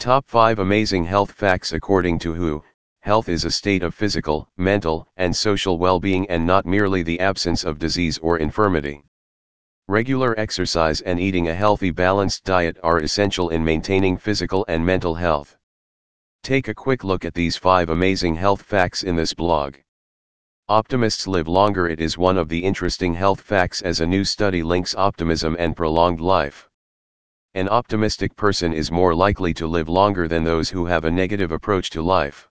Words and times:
Top 0.00 0.26
5 0.30 0.60
Amazing 0.60 1.04
Health 1.04 1.30
Facts 1.30 1.74
According 1.74 2.20
to 2.20 2.32
WHO, 2.32 2.64
health 3.00 3.28
is 3.28 3.44
a 3.44 3.50
state 3.50 3.82
of 3.82 3.94
physical, 3.94 4.48
mental, 4.56 5.06
and 5.18 5.36
social 5.36 5.76
well-being 5.76 6.26
and 6.30 6.46
not 6.46 6.64
merely 6.64 7.02
the 7.02 7.20
absence 7.20 7.64
of 7.64 7.78
disease 7.78 8.16
or 8.16 8.38
infirmity. 8.38 9.04
Regular 9.88 10.34
exercise 10.40 11.02
and 11.02 11.20
eating 11.20 11.48
a 11.48 11.54
healthy 11.54 11.90
balanced 11.90 12.44
diet 12.44 12.78
are 12.82 13.00
essential 13.00 13.50
in 13.50 13.62
maintaining 13.62 14.16
physical 14.16 14.64
and 14.68 14.86
mental 14.86 15.16
health. 15.16 15.58
Take 16.42 16.68
a 16.68 16.74
quick 16.74 17.04
look 17.04 17.26
at 17.26 17.34
these 17.34 17.58
5 17.58 17.90
amazing 17.90 18.36
health 18.36 18.62
facts 18.62 19.02
in 19.02 19.16
this 19.16 19.34
blog. 19.34 19.74
Optimists 20.70 21.26
live 21.26 21.46
longer 21.46 21.88
It 21.90 22.00
is 22.00 22.16
one 22.16 22.38
of 22.38 22.48
the 22.48 22.64
interesting 22.64 23.12
health 23.12 23.42
facts 23.42 23.82
as 23.82 24.00
a 24.00 24.06
new 24.06 24.24
study 24.24 24.62
links 24.62 24.94
optimism 24.94 25.56
and 25.58 25.76
prolonged 25.76 26.22
life. 26.22 26.69
An 27.54 27.68
optimistic 27.68 28.36
person 28.36 28.72
is 28.72 28.92
more 28.92 29.12
likely 29.12 29.52
to 29.54 29.66
live 29.66 29.88
longer 29.88 30.28
than 30.28 30.44
those 30.44 30.70
who 30.70 30.86
have 30.86 31.04
a 31.04 31.10
negative 31.10 31.50
approach 31.50 31.90
to 31.90 32.00
life. 32.00 32.48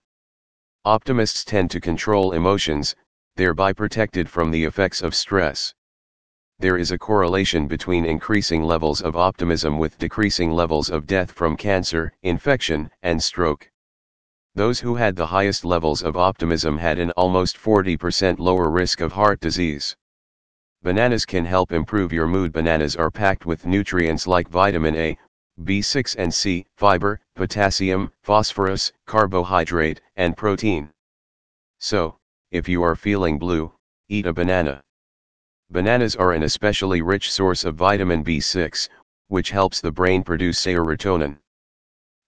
Optimists 0.84 1.42
tend 1.42 1.70
to 1.70 1.80
control 1.80 2.32
emotions, 2.32 2.94
thereby 3.34 3.72
protected 3.72 4.28
from 4.28 4.50
the 4.50 4.62
effects 4.62 5.00
of 5.00 5.14
stress. 5.14 5.74
There 6.58 6.76
is 6.76 6.90
a 6.90 6.98
correlation 6.98 7.66
between 7.66 8.04
increasing 8.04 8.62
levels 8.62 9.00
of 9.00 9.16
optimism 9.16 9.78
with 9.78 9.96
decreasing 9.96 10.52
levels 10.52 10.90
of 10.90 11.06
death 11.06 11.32
from 11.32 11.56
cancer, 11.56 12.12
infection, 12.22 12.90
and 13.02 13.22
stroke. 13.22 13.70
Those 14.54 14.80
who 14.80 14.96
had 14.96 15.16
the 15.16 15.28
highest 15.28 15.64
levels 15.64 16.02
of 16.02 16.18
optimism 16.18 16.76
had 16.76 16.98
an 16.98 17.10
almost 17.12 17.56
40% 17.56 18.38
lower 18.38 18.68
risk 18.68 19.00
of 19.00 19.12
heart 19.12 19.40
disease. 19.40 19.96
Bananas 20.82 21.26
can 21.26 21.44
help 21.44 21.72
improve 21.72 22.10
your 22.10 22.26
mood. 22.26 22.52
Bananas 22.52 22.96
are 22.96 23.10
packed 23.10 23.44
with 23.44 23.66
nutrients 23.66 24.26
like 24.26 24.48
vitamin 24.48 24.96
A, 24.96 25.18
B6 25.62 26.16
and 26.18 26.32
C, 26.32 26.64
fiber, 26.74 27.20
potassium, 27.36 28.10
phosphorus, 28.22 28.90
carbohydrate, 29.04 30.00
and 30.16 30.34
protein. 30.34 30.90
So, 31.80 32.16
if 32.50 32.66
you 32.66 32.82
are 32.82 32.96
feeling 32.96 33.38
blue, 33.38 33.70
eat 34.08 34.24
a 34.24 34.32
banana. 34.32 34.80
Bananas 35.70 36.16
are 36.16 36.32
an 36.32 36.44
especially 36.44 37.02
rich 37.02 37.30
source 37.30 37.64
of 37.64 37.74
vitamin 37.74 38.24
B6, 38.24 38.88
which 39.28 39.50
helps 39.50 39.82
the 39.82 39.92
brain 39.92 40.24
produce 40.24 40.58
serotonin. 40.58 41.36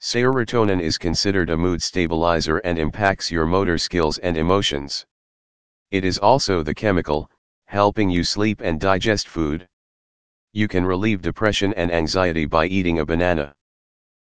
Serotonin 0.03 0.81
is 0.81 0.99
considered 0.99 1.49
a 1.49 1.57
mood 1.57 1.83
stabilizer 1.83 2.59
and 2.59 2.79
impacts 2.79 3.31
your 3.31 3.47
motor 3.47 3.79
skills 3.79 4.19
and 4.19 4.37
emotions. 4.37 5.07
It 5.91 6.05
is 6.05 6.19
also 6.19 6.63
the 6.63 6.75
chemical, 6.75 7.31
helping 7.73 8.11
you 8.11 8.23
sleep 8.23 8.61
and 8.61 8.79
digest 8.79 9.27
food. 9.27 9.67
You 10.53 10.69
can 10.69 10.85
relieve 10.85 11.23
depression 11.23 11.73
and 11.73 11.91
anxiety 11.91 12.45
by 12.45 12.67
eating 12.67 12.99
a 12.99 13.07
banana. 13.07 13.55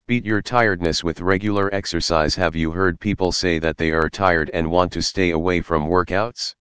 Beat 0.06 0.24
your 0.24 0.40
tiredness 0.40 1.04
with 1.04 1.20
regular 1.20 1.68
exercise. 1.74 2.34
Have 2.34 2.56
you 2.56 2.70
heard 2.70 2.98
people 2.98 3.32
say 3.32 3.58
that 3.58 3.76
they 3.76 3.90
are 3.90 4.08
tired 4.08 4.48
and 4.54 4.70
want 4.70 4.90
to 4.92 5.02
stay 5.02 5.32
away 5.32 5.60
from 5.60 5.86
workouts? 5.86 6.54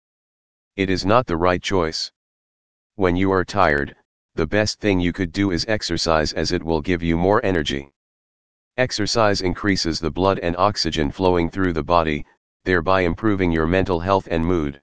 It 0.76 0.90
is 0.90 1.06
not 1.06 1.28
the 1.28 1.38
right 1.38 1.62
choice. 1.62 2.12
When 2.96 3.16
you 3.16 3.32
are 3.32 3.46
tired, 3.46 3.96
the 4.34 4.48
best 4.48 4.80
thing 4.80 5.00
you 5.00 5.14
could 5.14 5.32
do 5.32 5.52
is 5.52 5.66
exercise 5.68 6.34
as 6.34 6.52
it 6.52 6.64
will 6.64 6.82
give 6.82 7.04
you 7.04 7.16
more 7.16 7.46
energy. 7.46 7.92
Exercise 8.78 9.42
increases 9.42 10.00
the 10.00 10.10
blood 10.10 10.40
and 10.40 10.58
oxygen 10.58 11.12
flowing 11.12 11.52
through 11.52 11.74
the 11.74 11.84
body, 11.84 12.26
thereby 12.64 13.02
improving 13.02 13.52
your 13.52 13.68
mental 13.68 14.00
health 14.00 14.28
and 14.32 14.44
mood 14.44 14.82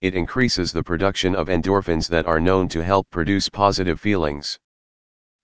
it 0.00 0.14
increases 0.14 0.70
the 0.70 0.82
production 0.82 1.34
of 1.34 1.48
endorphins 1.48 2.06
that 2.06 2.24
are 2.24 2.38
known 2.38 2.68
to 2.68 2.84
help 2.84 3.10
produce 3.10 3.48
positive 3.48 4.00
feelings. 4.00 4.56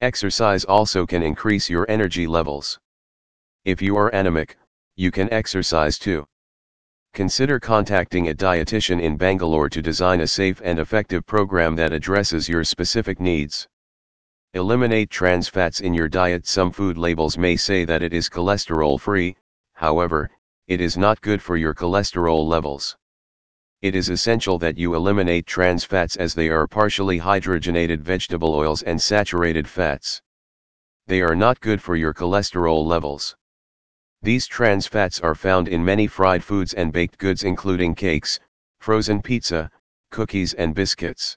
Exercise 0.00 0.64
also 0.64 1.04
can 1.04 1.24
increase 1.24 1.68
your 1.68 1.84
energy 1.90 2.28
levels. 2.28 2.78
If 3.64 3.82
you 3.82 3.96
are 3.96 4.10
anemic, 4.10 4.56
you 4.94 5.10
can 5.10 5.32
exercise 5.32 5.98
too. 5.98 6.28
Consider 7.14 7.58
contacting 7.58 8.28
a 8.28 8.34
dietitian 8.34 9.02
in 9.02 9.16
Bangalore 9.16 9.68
to 9.68 9.82
design 9.82 10.20
a 10.20 10.26
safe 10.26 10.60
and 10.62 10.78
effective 10.78 11.26
program 11.26 11.74
that 11.74 11.92
addresses 11.92 12.48
your 12.48 12.62
specific 12.62 13.18
needs. 13.18 13.66
Eliminate 14.52 15.10
trans 15.10 15.48
fats 15.48 15.80
in 15.80 15.94
your 15.94 16.08
diet. 16.08 16.46
Some 16.46 16.70
food 16.70 16.96
labels 16.96 17.36
may 17.36 17.56
say 17.56 17.84
that 17.86 18.04
it 18.04 18.14
is 18.14 18.28
cholesterol 18.28 19.00
free, 19.00 19.34
however, 19.72 20.30
it 20.68 20.80
is 20.80 20.96
not 20.96 21.20
good 21.22 21.42
for 21.42 21.56
your 21.56 21.74
cholesterol 21.74 22.46
levels 22.46 22.96
it 23.84 23.94
is 23.94 24.08
essential 24.08 24.58
that 24.58 24.78
you 24.78 24.94
eliminate 24.94 25.46
trans 25.46 25.84
fats 25.84 26.16
as 26.16 26.32
they 26.32 26.48
are 26.48 26.66
partially 26.66 27.18
hydrogenated 27.18 28.00
vegetable 28.00 28.54
oils 28.54 28.82
and 28.82 29.02
saturated 29.02 29.68
fats. 29.68 30.22
They 31.06 31.20
are 31.20 31.36
not 31.36 31.60
good 31.60 31.82
for 31.82 31.94
your 31.94 32.14
cholesterol 32.14 32.86
levels. 32.86 33.36
These 34.22 34.46
trans 34.46 34.86
fats 34.86 35.20
are 35.20 35.34
found 35.34 35.68
in 35.68 35.84
many 35.84 36.06
fried 36.06 36.42
foods 36.42 36.72
and 36.72 36.94
baked 36.94 37.18
goods 37.18 37.44
including 37.44 37.94
cakes, 37.94 38.40
frozen 38.78 39.20
pizza, 39.20 39.70
cookies 40.10 40.54
and 40.54 40.74
biscuits. 40.74 41.36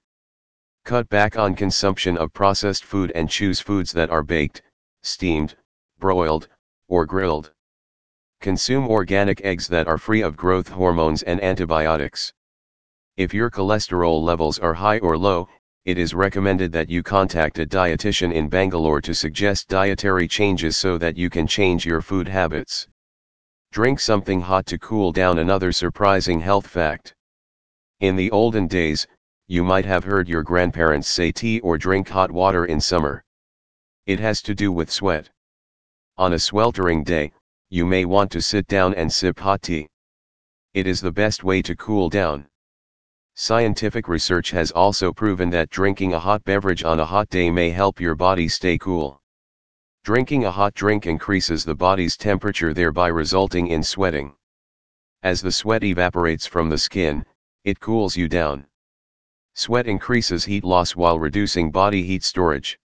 Cut 0.86 1.10
back 1.10 1.38
on 1.38 1.54
consumption 1.54 2.18
of 2.18 2.32
processed 2.32 2.86
food 2.86 3.12
and 3.14 3.30
choose 3.30 3.60
foods 3.60 3.92
that 3.92 4.10
are 4.10 4.24
baked, 4.24 4.62
steamed, 5.02 5.58
broiled, 6.00 6.48
or 6.88 7.06
grilled. 7.06 7.52
Consume 8.40 8.88
organic 8.88 9.42
eggs 9.44 9.68
that 9.68 9.88
are 9.88 9.98
free 9.98 10.22
of 10.22 10.38
growth 10.38 10.68
hormones 10.68 11.24
and 11.24 11.44
antibiotics. 11.44 12.32
If 13.18 13.34
your 13.34 13.50
cholesterol 13.50 14.22
levels 14.22 14.60
are 14.60 14.76
high 14.76 15.00
or 15.00 15.18
low, 15.18 15.50
it 15.86 15.98
is 15.98 16.14
recommended 16.14 16.72
that 16.74 16.90
you 16.90 17.02
contact 17.02 17.60
a 17.60 17.66
dietitian 17.66 18.34
in 18.34 18.48
Bangalore 18.48 19.02
to 19.02 19.16
suggest 19.16 19.70
dietary 19.70 20.28
changes 20.28 20.78
so 20.78 20.98
that 20.98 21.18
you 21.18 21.30
can 21.30 21.48
change 21.48 21.86
your 21.86 22.02
food 22.02 22.28
habits. 22.28 22.88
Drink 23.72 24.00
something 24.00 24.42
hot 24.42 24.66
to 24.68 24.78
cool 24.78 25.12
down 25.12 25.40
another 25.40 25.72
surprising 25.72 26.40
health 26.40 26.68
fact. 26.68 27.16
In 28.02 28.16
the 28.16 28.30
olden 28.32 28.68
days, 28.68 29.08
you 29.48 29.64
might 29.64 29.86
have 29.86 30.04
heard 30.04 30.30
your 30.30 30.44
grandparents 30.44 31.08
say 31.08 31.32
tea 31.32 31.60
or 31.62 31.78
drink 31.78 32.08
hot 32.08 32.32
water 32.32 32.66
in 32.66 32.82
summer. 32.82 33.24
It 34.06 34.20
has 34.20 34.42
to 34.44 34.54
do 34.54 34.72
with 34.72 34.92
sweat. 34.92 35.30
On 36.18 36.34
a 36.34 36.40
sweltering 36.40 37.04
day, 37.04 37.32
you 37.70 37.86
may 37.86 38.06
want 38.06 38.32
to 38.32 38.42
sit 38.42 38.66
down 38.68 38.94
and 38.96 39.12
sip 39.12 39.40
hot 39.40 39.62
tea. 39.62 39.88
It 40.74 40.88
is 40.88 41.02
the 41.02 41.12
best 41.12 41.44
way 41.44 41.62
to 41.64 41.76
cool 41.76 42.10
down. 42.10 42.48
Scientific 43.36 44.08
research 44.08 44.52
has 44.52 44.72
also 44.72 45.12
proven 45.12 45.50
that 45.50 45.70
drinking 45.70 46.14
a 46.14 46.20
hot 46.20 46.44
beverage 46.44 46.84
on 46.84 47.00
a 47.00 47.06
hot 47.06 47.30
day 47.30 47.52
may 47.52 47.70
help 47.70 48.00
your 48.00 48.16
body 48.16 48.48
stay 48.48 48.78
cool. 48.78 49.22
Drinking 50.04 50.46
a 50.46 50.52
hot 50.52 50.74
drink 50.74 51.06
increases 51.06 51.66
the 51.66 51.76
body's 51.76 52.16
temperature 52.16 52.74
thereby 52.74 53.10
resulting 53.10 53.68
in 53.68 53.84
sweating. 53.84 54.34
As 55.24 55.42
the 55.42 55.52
sweat 55.52 55.84
evaporates 55.84 56.48
from 56.48 56.70
the 56.70 56.78
skin, 56.78 57.26
it 57.64 57.80
cools 57.80 58.16
you 58.16 58.30
down. 58.30 58.66
Sweat 59.56 59.88
increases 59.88 60.46
heat 60.46 60.64
loss 60.64 60.96
while 60.96 61.20
reducing 61.20 61.72
body 61.72 62.04
heat 62.04 62.24
storage. 62.24 62.80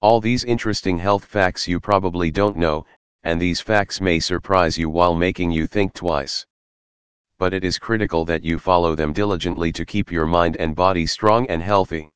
All 0.00 0.20
these 0.20 0.44
interesting 0.44 0.98
health 0.98 1.24
facts 1.24 1.66
you 1.66 1.80
probably 1.80 2.30
don't 2.30 2.56
know, 2.56 2.86
and 3.26 3.38
these 3.38 3.60
facts 3.60 4.00
may 4.00 4.18
surprise 4.18 4.78
you 4.78 4.88
while 4.88 5.14
making 5.14 5.50
you 5.50 5.66
think 5.66 5.92
twice 5.92 6.46
but 7.38 7.52
it 7.52 7.64
is 7.64 7.78
critical 7.78 8.24
that 8.24 8.42
you 8.42 8.58
follow 8.58 8.94
them 8.94 9.12
diligently 9.12 9.70
to 9.70 9.84
keep 9.84 10.10
your 10.10 10.24
mind 10.24 10.56
and 10.56 10.74
body 10.74 11.04
strong 11.04 11.46
and 11.48 11.62
healthy. 11.62 12.08